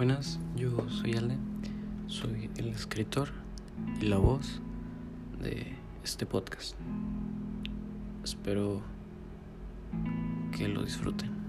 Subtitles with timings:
[0.00, 1.36] Buenas, yo soy Alde,
[2.06, 3.28] soy el escritor
[4.00, 4.62] y la voz
[5.42, 6.74] de este podcast.
[8.24, 8.80] Espero
[10.56, 11.39] que lo disfruten.